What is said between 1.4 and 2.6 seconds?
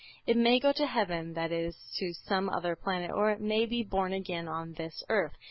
is, to some